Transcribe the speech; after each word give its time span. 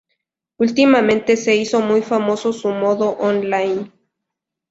Últimamente 0.57 1.37
se 1.37 1.55
hizo 1.55 1.79
muy 1.79 2.01
famoso 2.01 2.53
su 2.53 2.69
modo 2.69 3.09
Online. 3.19 3.91